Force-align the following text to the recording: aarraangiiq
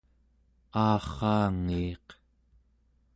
aarraangiiq 0.85 2.07